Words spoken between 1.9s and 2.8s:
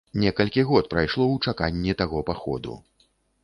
таго паходу.